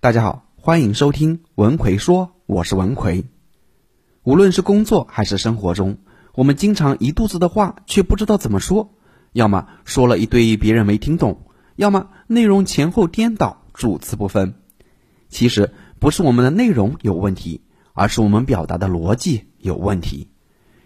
[0.00, 3.24] 大家好，欢迎收听文奎说，我是文奎。
[4.22, 5.98] 无论是工作还是生活中，
[6.34, 8.94] 我们经常一肚子的话却不知道怎么说，
[9.32, 11.42] 要么说了一堆别人没听懂，
[11.74, 14.54] 要么内容前后颠倒，主次不分。
[15.28, 17.62] 其实不是我们的内容有问题，
[17.92, 20.30] 而是我们表达的逻辑有问题。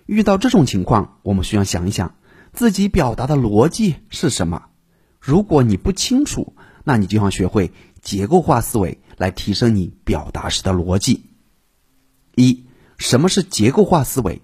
[0.07, 2.15] 遇到这种情况，我们需要想一想
[2.55, 4.71] 自己表达的逻辑是什么。
[5.21, 9.01] 如果你不清楚，那你就要学会结构化思维。
[9.23, 11.27] 来提升你表达时的逻辑。
[12.35, 12.65] 一，
[12.99, 14.43] 什么是结构化思维？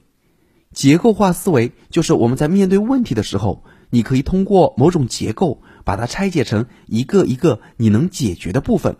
[0.73, 8.97] 结构化思维就是我们在面对问题的时候，你可以通过某种结构把它拆解成一个一个你能解决的部分。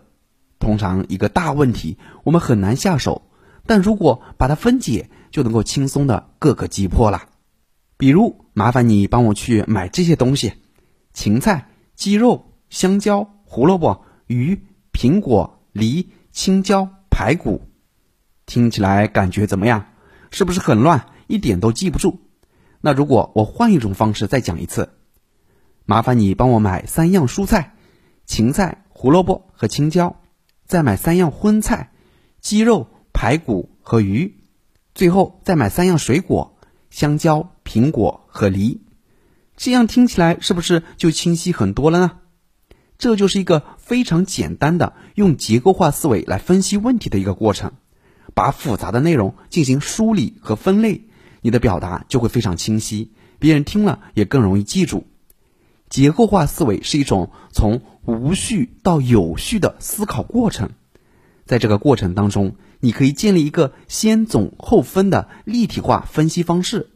[0.59, 3.21] 通常一个大问题我们很难下手，
[3.65, 7.29] 但如果把它分解，就能够轻松的各个击破了。
[7.95, 10.51] 比如，麻烦你帮我去买这些东西：
[11.13, 14.59] 芹菜、鸡肉、香蕉、胡萝卜、鱼、
[14.91, 15.55] 苹果。
[15.71, 17.69] 梨、青椒、排骨，
[18.45, 19.85] 听起来感觉怎么样？
[20.31, 22.19] 是不是很乱，一点都记不住？
[22.81, 24.89] 那如果我换一种方式再讲一次，
[25.85, 27.75] 麻烦你帮我买三样蔬菜：
[28.25, 30.21] 芹菜、胡萝卜和青椒，
[30.65, 31.91] 再买三样荤菜：
[32.39, 34.39] 鸡肉、排骨和鱼，
[34.93, 36.57] 最后再买三样水果：
[36.89, 38.81] 香蕉、苹果和梨。
[39.57, 42.19] 这样听起来是不是就清晰很多了呢？
[42.99, 47.71] 这就是一个非常简单的用结构化思维来分析问题的一个过程，
[48.33, 51.05] 把复杂的内容进行梳理和分类，
[51.41, 55.07] 你的表达就会非常清晰，别人听了也更容易记住。
[55.87, 60.71] 结构化思维是一种从无序到有序的思考过程，
[61.45, 66.89] 在这个过程当中，你可以建立一个先总后分的立体化分析方式，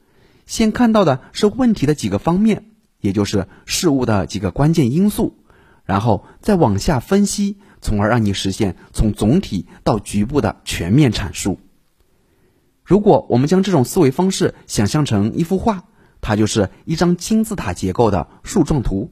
[0.45, 2.65] 先看到的是问题的几个方面，
[2.99, 5.37] 也就是事物的几个关键因素。
[5.85, 11.59] 然后再往下分析，从而让你实现从总体到局部的全面阐述。
[12.83, 15.85] 如果我们将这种思维方式想象成一幅画，
[16.21, 19.11] 它就是一张金字塔结构的树状图，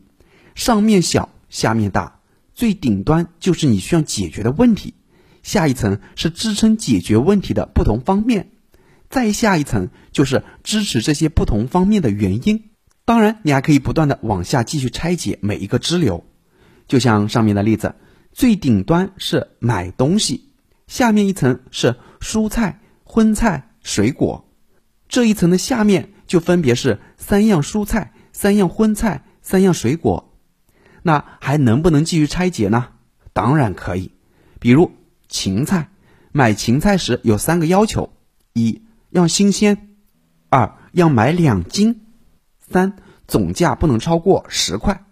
[0.56, 2.20] 上面小，下面大，
[2.54, 4.94] 最顶端就是你需要解决的问题，
[5.44, 8.52] 下一层是支撑解决问题的不同方面，
[9.10, 12.70] 再下一层就是支持这些不同方面的原因。
[13.04, 16.24] 当然，你还可以不断的往下继续拆解每一个支流。
[16.92, 17.96] 就像上面的例子，
[18.34, 20.50] 最顶端是买东西，
[20.88, 24.44] 下面一层是蔬菜、荤菜、水果，
[25.08, 30.34] 这一层的下面就分别是三样蔬菜、三样荤菜、三样水果。
[31.02, 32.90] 那还能不能继续拆解呢？
[33.32, 34.12] 当然可以。
[34.60, 34.92] 比如
[35.30, 35.92] 芹菜，
[36.34, 38.12] 买芹菜时有三个要求：
[38.52, 38.82] 一
[39.12, 39.96] 要新鲜，
[40.50, 42.02] 二要买两斤，
[42.60, 42.98] 三
[43.30, 45.06] 总价不能超过十块。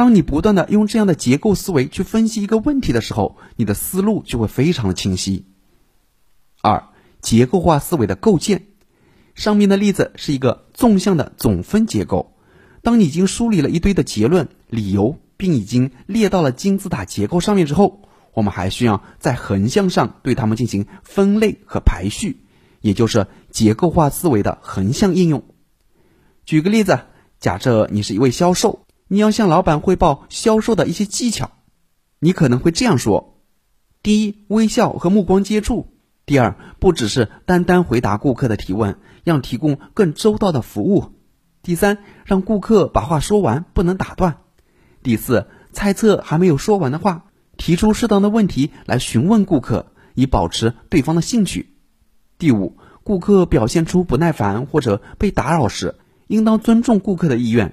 [0.00, 5.44] 当你不断的用这样的结构思维去分析一个问题的时候，你的思路就会非常的清晰。
[6.62, 6.84] 二、
[7.20, 8.68] 结构化思维的构建，
[9.34, 12.32] 上面的例子是一个纵向的总分结构。
[12.80, 22.46] 当你已经梳理了一堆的结论、理由，并已经列到了金字塔结构上面之后，我们还需要在横向上对它们进行分类和排序，
[22.80, 25.44] 也就是结构化思维的横向应用。
[26.46, 27.00] 举个例子，
[27.38, 28.86] 假设你是一位销售。
[29.12, 31.50] 你要向老板汇报销售的一些技巧，
[32.20, 33.42] 你可能会这样说：
[34.04, 35.88] 第一，微笑和目光接触；
[36.26, 41.10] 第二，不只是单单回答顾客的提问，要提供更周到的服务；
[41.60, 44.34] 第三，让顾客把话说完，不能打断；
[45.02, 47.24] 第四，猜测还没有说完的话，
[47.56, 51.66] 提出适当的问题来询问顾客，以保持对方的兴趣；
[52.38, 55.96] 第五，顾客表现出不耐烦或者被打扰时，
[56.28, 57.70] 应当尊重顾客的意愿；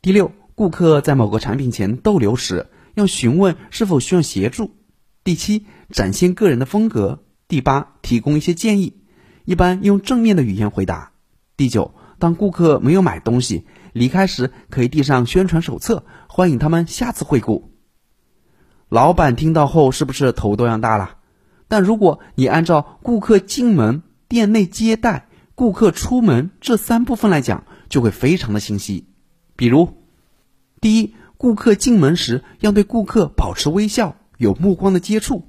[0.00, 0.30] 第六。
[0.58, 4.74] 顾客在某个产品前逗留时，要询问是否需要协助。
[5.22, 7.22] 第七，展现个人的风格。
[7.46, 8.96] 第八，提供一些建议，
[9.44, 11.12] 一般用正面的语言回答。
[11.56, 17.70] 第九，当顾客没有买东西离开时，可以递上宣传手册，欢迎他们下次惠顾。
[18.88, 21.18] 老板听到后是不是头都要大了？
[21.68, 29.06] 但如果你按照顾客进门、店内接待、顾客出门这三部分来讲，就会非常的清晰。
[29.54, 29.97] 比如。
[30.80, 35.42] 第一，顾客进门时要对顾客保持微笑，有目光的接触；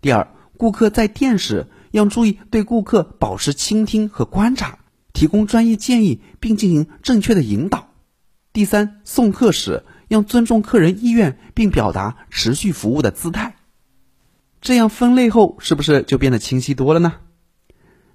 [0.00, 4.78] 第二，顾客在店时要注意对顾客保持倾听和观察，
[5.12, 7.88] 提供专业建议并进行正确的引导；
[8.52, 13.56] 第三，送客时要尊重客人意愿并表达持续服务的姿态。
[14.60, 17.14] 这样分类后，是不是就变得清晰多了呢？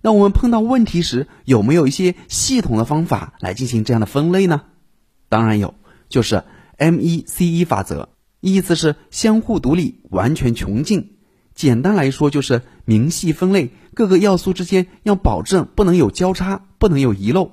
[0.02, 4.64] 那我们碰到问题时，有没有一些系统的方法来进行这样的分类呢？
[5.28, 5.76] 当然有。
[6.10, 6.44] 就是
[6.78, 8.10] M E C E 法则，
[8.42, 11.18] 意思是相互独立，完全穷尽。
[11.54, 17.52] 简单来说，就是明细分类，各个要素之间要保证不能有交叉，不能有遗漏。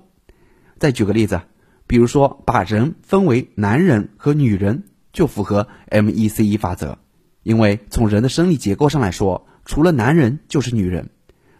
[0.78, 1.42] 再举个例子，
[1.86, 6.98] 比如说把人分为男人和女人，就符合 M E C E 法则，
[7.42, 11.10] 因为从人的生理结构上来说，除了男人就是女人。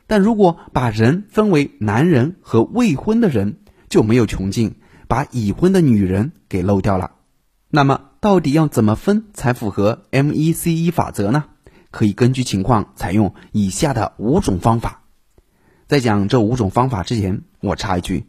[0.07, 3.59] 但如果把人分为男人和未婚的人，
[3.89, 4.77] 就没有穷尽，
[5.09, 7.13] 把已婚的女人给漏掉了。
[7.69, 11.45] 那么，到底要怎么分才符合 M E C E 法则呢？
[11.91, 15.03] 可以根据情况采用以下的五种方法。
[15.87, 18.27] 在讲这五种方法之前，我插一句：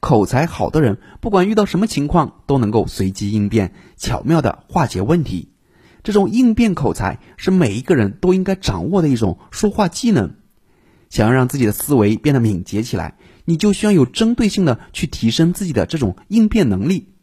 [0.00, 5.50] 口才好的人，不管遇到什么情况，都能够随机应变，巧妙的化解问题。
[6.04, 10.36] 这种应变口才是每一个人都应该掌握的一种说话技能。
[11.10, 13.16] 想要让自己的思维变得敏捷起来，
[13.48, 17.14] 你就需要有针对性的去提升自己的这种应变能力。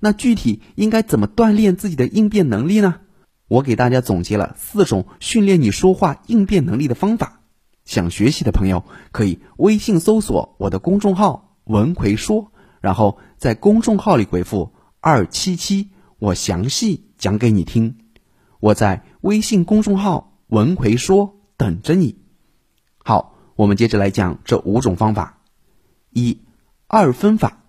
[0.00, 2.96] 那具体应该怎么锻炼自己的应变能力呢？
[3.48, 7.40] 我给大家总结了四种训练你说话应变能力的方法，
[7.86, 12.52] 想学习的朋友可以微信搜索我的公众号“文奎说”，
[12.82, 15.88] 然后在公众号里回复“二七七”，
[16.20, 17.96] 我详细讲给你听。
[18.60, 22.18] 我在微信公众号“文奎说”等着你。
[22.98, 25.38] 好，我们接着来讲这五种方法。
[26.12, 26.40] 一、
[26.86, 27.64] 二分法，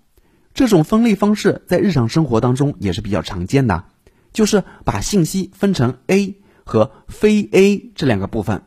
[0.53, 3.85] 这种分类方式在日常生活当中也是比较常见的。
[4.31, 8.63] 就是把信息分成 A 和非 A 这两个部分。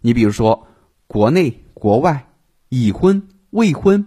[0.00, 0.66] 你比如说，
[1.06, 2.28] 国内、国外、
[2.70, 4.06] 已婚、未婚、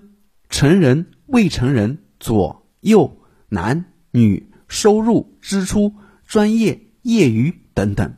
[0.50, 3.20] 成人、未成人、左右、
[3.50, 5.94] 男女、收入、支出、
[6.26, 8.16] 专业、业余等等。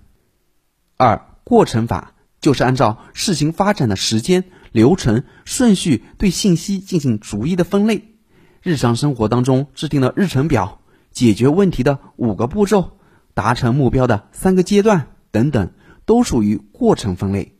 [0.95, 8.15] 二过程法就是按照事情发展的时间、流程、顺序对信息进行逐一的分类。
[8.61, 10.75] 日常生活当中制定了日程表。
[11.11, 12.91] 解决问题的五个步骤，
[13.33, 15.71] 达成目标的三个阶段等等，
[16.05, 17.57] 都属于过程分类。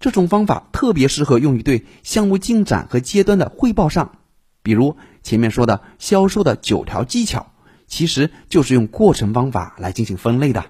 [0.00, 4.18] 这种方法特别适合用于对项目进展和阶段的汇报上。
[4.64, 7.52] 比如前面说的销售的九条技巧，
[7.86, 10.66] 其实就是用过程方法来进行分类的，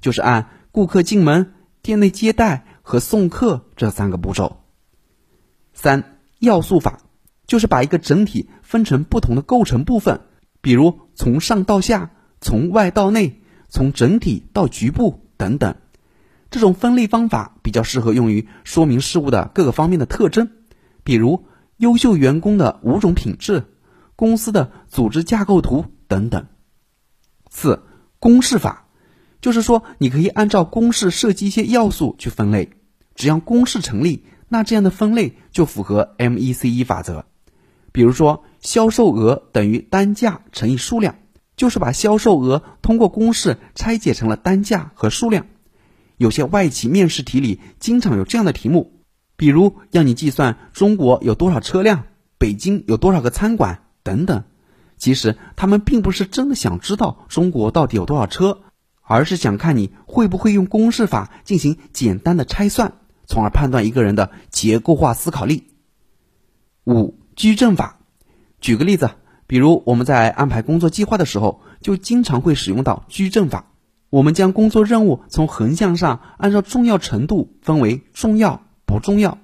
[0.00, 4.58] 就是按顾客进门、店内接待和送客这三个步骤。
[5.72, 7.00] 三要素法
[7.46, 10.20] 就是把一个整体分成不同的构成部分。
[10.60, 15.76] 比如从上到下，从外到内，从整体到局部等等，
[16.50, 20.50] 这种分类方法比较适合用于说明事物的各个方面的特征，
[21.02, 21.46] 比如
[21.78, 23.64] 优秀员工的五种品质、
[24.14, 26.46] 公司的组织架构图等等。
[27.50, 27.82] 四
[28.20, 28.86] 公式法，
[29.42, 32.70] 就是说你可以按照公式设计一些要素去分类，
[33.14, 37.26] 只要公式成立，那这样的分类就符合 M E C E 法则。
[37.90, 41.16] 比如说，销售额等于单价乘以数量，
[41.56, 45.46] 就是把销售额通过公式拆解成了单价和数量。
[46.16, 49.02] 有些外企面试题里经常有这样的题目，
[49.36, 52.04] 比如让你计算中国有多少车辆，
[52.38, 54.44] 北京有多少个餐馆等等。
[54.96, 58.60] 其实他们并不是真的想知道中国到底有多少车，
[59.02, 62.94] 而是想看你会不会用公式法进行简单的拆算，
[63.26, 65.64] 从而判断一个人的结构化思考力。
[66.86, 67.18] 五。
[67.34, 67.98] 矩阵法，
[68.60, 69.12] 举个例子，
[69.46, 73.72] 比如我们在安排工作计划的时候，就经常会使用到矩阵法。
[74.10, 79.38] 我们将工作任务从横向上按照重要程度分为重要、不重要，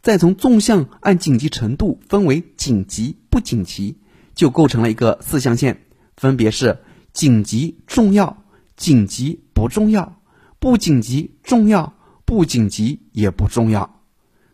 [0.00, 3.98] 再从纵向按紧急程度分为紧急、不紧急，
[4.34, 5.82] 就构成了一个四象限，
[6.16, 6.78] 分别是
[7.12, 8.38] 紧急、重要、
[8.76, 10.20] 紧急、不重要、
[10.58, 14.00] 不紧急、重要、不紧急也不重要。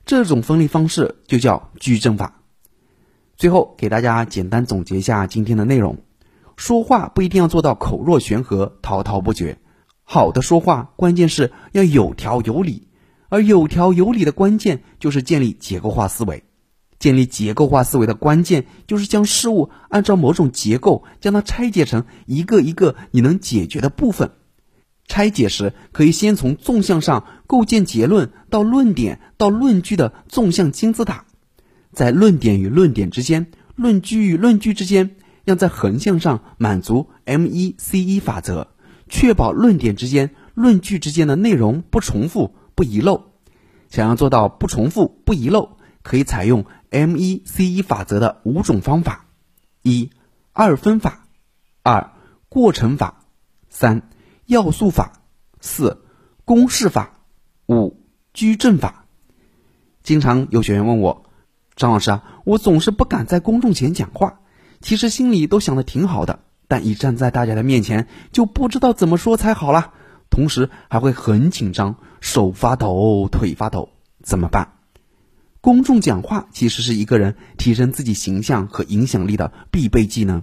[0.05, 2.43] 这种分类方式就叫矩阵法。
[3.37, 5.99] 最后给大家简单总结一下今天的内容：
[6.57, 9.59] 说话不一定要做到口若悬河、滔滔不绝，
[10.03, 12.89] 好的说话关键是要有条有理，
[13.31, 16.45] 而有条有理的关键就是建立结构化思维。
[17.01, 24.31] 建立结构化思维的关键就是将事物按照某种结构，将它拆解成一个一个你能解决的部分。
[25.09, 31.25] 拆解时可以先从纵向上构建结论，到论点到论据的纵向金字塔。
[31.93, 38.69] 在论点与论点之间，论据与论据之间，要在横向上满足 M E C E 法则，
[39.09, 43.25] 确保论点之间、论据之间的内容不重复、不遗漏。
[43.89, 45.71] 想要做到不重复、不遗漏，
[46.03, 49.27] 可以采用 M E C E 法则的五种方法：
[49.83, 50.11] 一、
[50.53, 51.23] 二分法；
[51.83, 52.13] 二、
[52.49, 53.25] 过程法；
[53.69, 54.11] 三、
[54.47, 55.13] 要素法；
[55.61, 56.05] 四、
[56.45, 57.13] 公式法；
[57.67, 57.97] 五、
[58.35, 59.07] 矩阵法。
[60.03, 61.27] 经常有学员问我。
[61.77, 64.41] 张老师啊，我总是不敢在公众前讲话，
[64.81, 69.95] 其实心里都想的挺好的，但一站在大家的面前就不知道怎么说才好了，
[70.29, 73.89] 同时还会很紧张，手发抖，腿发抖，
[74.23, 74.80] 怎么办？
[75.61, 80.43] 公众讲话其实是一个人提升自己形象和影响力的必备技能。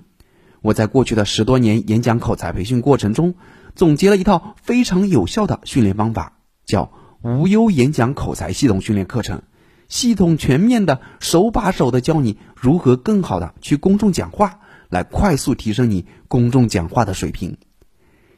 [0.62, 3.36] 我在过去的十多年演讲口才培训过程中，
[3.76, 6.34] 总结了一套非常有效的训练方法，
[6.66, 9.42] 叫无忧演讲口才系统训练课程，
[9.88, 14.60] 系统全面的、手把手的教你如何更好的去公众讲话。
[14.90, 17.58] 来快速提升你公众讲话的水平。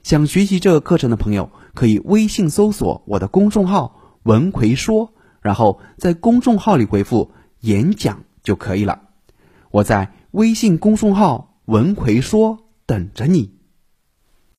[0.01, 5.13] 想学习这个课程的朋友，可以微信搜索我的公众号“文奎说”，
[5.49, 9.01] 然后在公众号里回复“演讲”就可以了。
[9.71, 13.58] 我在微信公众号“文奎说”等着你。